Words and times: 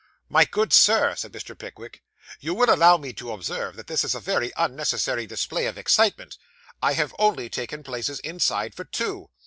'My 0.29 0.45
good 0.45 0.73
sir,' 0.73 1.13
said 1.15 1.31
Mr. 1.31 1.55
Pickwick, 1.55 2.01
'you 2.39 2.55
will 2.55 2.73
allow 2.73 2.97
me 2.97 3.13
to 3.13 3.31
observe 3.33 3.75
that 3.75 3.85
this 3.85 4.03
is 4.03 4.15
a 4.15 4.19
very 4.19 4.51
unnecessary 4.57 5.27
display 5.27 5.67
of 5.67 5.77
excitement. 5.77 6.39
I 6.81 6.93
have 6.93 7.13
only 7.19 7.51
taken 7.51 7.83
places 7.83 8.17
inside 8.21 8.73
for 8.73 8.83
two. 8.85 9.29